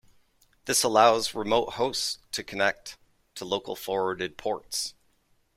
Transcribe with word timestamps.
This 0.65 0.81
allows 0.81 1.35
remote 1.35 1.73
hosts 1.73 2.17
to 2.31 2.43
connect 2.43 2.97
to 3.35 3.45
local 3.45 3.75
forwarded 3.75 4.35
ports. 4.35 4.95